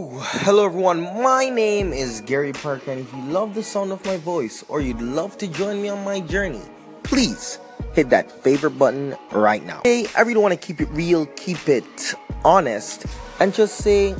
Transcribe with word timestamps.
Hello 0.00 0.64
everyone, 0.64 1.00
my 1.24 1.50
name 1.50 1.92
is 1.92 2.20
Gary 2.20 2.52
Parker 2.52 2.92
and 2.92 3.00
if 3.00 3.12
you 3.12 3.20
love 3.22 3.56
the 3.56 3.64
sound 3.64 3.90
of 3.90 4.04
my 4.06 4.16
voice 4.16 4.64
or 4.68 4.80
you'd 4.80 5.00
love 5.00 5.36
to 5.38 5.48
join 5.48 5.82
me 5.82 5.88
on 5.88 6.04
my 6.04 6.20
journey, 6.20 6.62
please 7.02 7.58
hit 7.94 8.08
that 8.10 8.30
favorite 8.30 8.78
button 8.78 9.16
right 9.32 9.66
now. 9.66 9.80
Hey, 9.82 10.06
I 10.16 10.20
really 10.20 10.40
want 10.40 10.52
to 10.52 10.66
keep 10.66 10.80
it 10.80 10.88
real, 10.92 11.26
keep 11.34 11.68
it 11.68 12.14
honest, 12.44 13.06
and 13.40 13.52
just 13.52 13.78
say, 13.78 14.14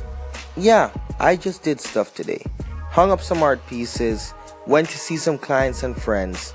yeah, 0.57 0.91
I 1.21 1.37
just 1.37 1.63
did 1.63 1.81
stuff 1.81 2.13
today. 2.13 2.45
Hung 2.91 3.13
up 3.13 3.21
some 3.21 3.41
art 3.45 3.65
pieces, 3.69 4.35
went 4.67 4.89
to 4.89 4.99
see 4.99 5.17
some 5.17 5.39
clients 5.39 5.85
and 5.85 5.95
friends. 5.97 6.55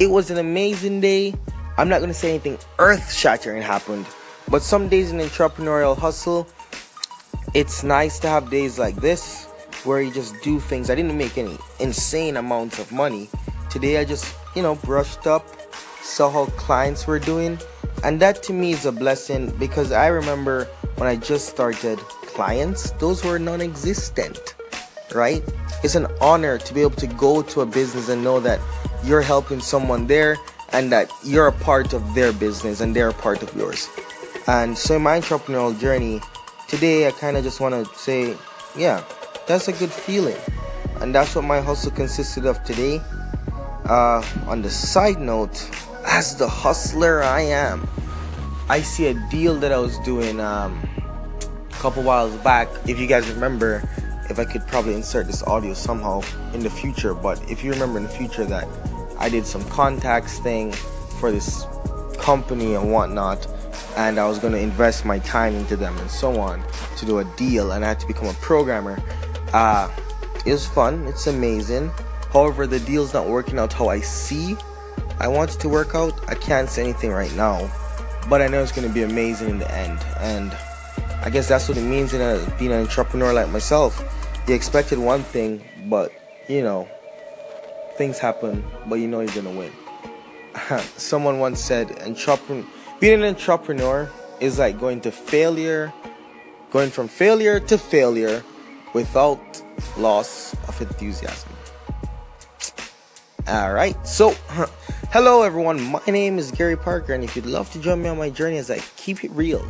It 0.00 0.10
was 0.10 0.28
an 0.32 0.38
amazing 0.38 1.00
day. 1.00 1.36
I'm 1.78 1.88
not 1.88 1.98
going 1.98 2.10
to 2.10 2.14
say 2.14 2.30
anything 2.30 2.58
earth 2.80 3.12
shattering 3.12 3.62
happened, 3.62 4.06
but 4.48 4.60
some 4.60 4.88
days 4.88 5.12
in 5.12 5.18
entrepreneurial 5.18 5.96
hustle, 5.96 6.48
it's 7.56 7.82
nice 7.82 8.18
to 8.18 8.28
have 8.28 8.50
days 8.50 8.78
like 8.78 8.96
this 8.96 9.46
where 9.84 10.02
you 10.02 10.12
just 10.12 10.34
do 10.42 10.60
things. 10.60 10.90
I 10.90 10.94
didn't 10.94 11.16
make 11.16 11.38
any 11.38 11.56
insane 11.80 12.36
amounts 12.36 12.78
of 12.78 12.92
money. 12.92 13.30
Today 13.70 13.96
I 13.96 14.04
just, 14.04 14.36
you 14.54 14.60
know, 14.60 14.74
brushed 14.74 15.26
up, 15.26 15.48
saw 16.02 16.30
how 16.30 16.44
clients 16.58 17.06
were 17.06 17.18
doing, 17.18 17.58
and 18.04 18.20
that 18.20 18.42
to 18.42 18.52
me 18.52 18.72
is 18.72 18.84
a 18.84 18.92
blessing 18.92 19.56
because 19.56 19.90
I 19.90 20.08
remember 20.08 20.66
when 20.96 21.08
I 21.08 21.16
just 21.16 21.48
started 21.48 21.98
clients, 22.26 22.90
those 23.00 23.24
were 23.24 23.38
non 23.38 23.62
existent, 23.62 24.54
right? 25.14 25.42
It's 25.82 25.94
an 25.94 26.08
honor 26.20 26.58
to 26.58 26.74
be 26.74 26.82
able 26.82 26.96
to 26.96 27.06
go 27.06 27.40
to 27.40 27.62
a 27.62 27.66
business 27.66 28.10
and 28.10 28.22
know 28.22 28.38
that 28.40 28.60
you're 29.02 29.22
helping 29.22 29.60
someone 29.60 30.06
there 30.06 30.36
and 30.72 30.92
that 30.92 31.10
you're 31.24 31.46
a 31.46 31.52
part 31.52 31.94
of 31.94 32.14
their 32.14 32.34
business 32.34 32.82
and 32.82 32.94
they're 32.94 33.08
a 33.08 33.14
part 33.14 33.42
of 33.42 33.56
yours. 33.56 33.88
And 34.46 34.76
so 34.76 34.96
in 34.96 35.02
my 35.02 35.18
entrepreneurial 35.18 35.78
journey, 35.80 36.20
today 36.68 37.06
I 37.06 37.10
kind 37.12 37.36
of 37.36 37.44
just 37.44 37.60
want 37.60 37.74
to 37.74 37.94
say, 37.94 38.36
yeah, 38.76 39.04
that's 39.46 39.68
a 39.68 39.72
good 39.72 39.90
feeling. 39.90 40.36
And 41.00 41.14
that's 41.14 41.34
what 41.34 41.44
my 41.44 41.60
hustle 41.60 41.90
consisted 41.90 42.46
of 42.46 42.62
today. 42.64 43.00
Uh, 43.84 44.24
on 44.46 44.62
the 44.62 44.70
side 44.70 45.20
note, 45.20 45.70
as 46.04 46.36
the 46.36 46.48
hustler 46.48 47.22
I 47.22 47.42
am, 47.42 47.86
I 48.68 48.80
see 48.80 49.06
a 49.06 49.14
deal 49.30 49.54
that 49.60 49.72
I 49.72 49.78
was 49.78 49.98
doing 50.00 50.40
um, 50.40 50.88
a 51.70 51.74
couple 51.74 52.02
whiles 52.02 52.34
back. 52.38 52.68
If 52.88 52.98
you 52.98 53.06
guys 53.06 53.28
remember, 53.30 53.88
if 54.28 54.38
I 54.40 54.44
could 54.44 54.66
probably 54.66 54.94
insert 54.94 55.26
this 55.26 55.42
audio 55.44 55.72
somehow 55.74 56.22
in 56.52 56.60
the 56.60 56.70
future, 56.70 57.14
but 57.14 57.38
if 57.48 57.62
you 57.62 57.70
remember 57.70 57.98
in 57.98 58.04
the 58.04 58.10
future 58.10 58.44
that 58.44 58.66
I 59.18 59.28
did 59.28 59.46
some 59.46 59.64
contacts 59.68 60.40
thing 60.40 60.72
for 61.20 61.30
this 61.30 61.64
company 62.18 62.74
and 62.74 62.92
whatnot, 62.92 63.46
and 63.96 64.18
I 64.18 64.26
was 64.26 64.38
going 64.38 64.52
to 64.52 64.60
invest 64.60 65.04
my 65.04 65.18
time 65.20 65.54
into 65.54 65.76
them 65.76 65.96
and 65.98 66.10
so 66.10 66.38
on 66.38 66.62
to 66.96 67.06
do 67.06 67.18
a 67.18 67.24
deal, 67.36 67.72
and 67.72 67.84
I 67.84 67.88
had 67.88 68.00
to 68.00 68.06
become 68.06 68.28
a 68.28 68.34
programmer. 68.34 69.02
Uh, 69.52 69.90
it 70.44 70.52
was 70.52 70.66
fun, 70.66 71.06
it's 71.06 71.26
amazing. 71.26 71.90
However, 72.32 72.66
the 72.66 72.80
deal's 72.80 73.14
not 73.14 73.26
working 73.28 73.58
out 73.58 73.72
how 73.72 73.88
I 73.88 74.00
see 74.00 74.56
I 75.18 75.28
want 75.28 75.54
it 75.54 75.60
to 75.60 75.68
work 75.68 75.94
out. 75.94 76.12
I 76.28 76.34
can't 76.34 76.68
say 76.68 76.82
anything 76.82 77.10
right 77.10 77.34
now, 77.36 77.70
but 78.28 78.42
I 78.42 78.48
know 78.48 78.62
it's 78.62 78.72
going 78.72 78.86
to 78.86 78.92
be 78.92 79.02
amazing 79.02 79.48
in 79.48 79.58
the 79.58 79.70
end. 79.74 79.98
And 80.20 80.52
I 81.22 81.30
guess 81.30 81.48
that's 81.48 81.68
what 81.68 81.78
it 81.78 81.84
means 81.84 82.12
in 82.12 82.20
a, 82.20 82.38
being 82.58 82.72
an 82.72 82.82
entrepreneur 82.82 83.32
like 83.32 83.48
myself. 83.48 84.02
You 84.46 84.54
expected 84.54 84.98
one 84.98 85.22
thing, 85.22 85.64
but 85.86 86.12
you 86.48 86.62
know, 86.62 86.86
things 87.96 88.18
happen, 88.18 88.62
but 88.86 88.96
you 88.96 89.08
know 89.08 89.20
you're 89.20 89.32
going 89.32 89.46
to 89.46 89.58
win. 89.58 89.72
Someone 90.96 91.38
once 91.38 91.60
said, 91.60 91.88
being 93.00 93.22
an 93.22 93.24
entrepreneur 93.24 94.10
is 94.40 94.58
like 94.58 94.78
going 94.78 95.00
to 95.02 95.10
failure, 95.10 95.92
going 96.70 96.90
from 96.90 97.08
failure 97.08 97.60
to 97.60 97.78
failure 97.78 98.42
without 98.94 99.40
loss 99.96 100.54
of 100.68 100.80
enthusiasm. 100.80 101.50
All 103.48 103.72
right, 103.72 103.96
so 104.06 104.30
hello 105.12 105.42
everyone. 105.42 105.80
My 105.80 106.00
name 106.06 106.38
is 106.38 106.50
Gary 106.50 106.76
Parker, 106.76 107.12
and 107.12 107.22
if 107.22 107.36
you'd 107.36 107.46
love 107.46 107.70
to 107.72 107.78
join 107.78 108.02
me 108.02 108.08
on 108.08 108.18
my 108.18 108.30
journey 108.30 108.56
as 108.56 108.70
I 108.70 108.78
keep 108.96 109.24
it 109.24 109.30
real 109.32 109.64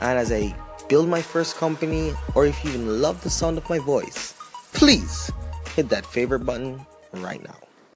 and 0.00 0.18
as 0.18 0.32
I 0.32 0.54
build 0.88 1.08
my 1.08 1.22
first 1.22 1.56
company, 1.56 2.12
or 2.34 2.44
if 2.46 2.62
you 2.64 2.70
even 2.70 3.00
love 3.00 3.22
the 3.22 3.30
sound 3.30 3.56
of 3.56 3.68
my 3.70 3.78
voice, 3.78 4.34
please 4.74 5.30
hit 5.74 5.88
that 5.88 6.04
favorite 6.04 6.40
button 6.40 6.84
right 7.14 7.42
now. 7.42 7.56